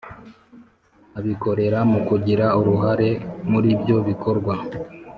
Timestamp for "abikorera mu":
1.19-1.99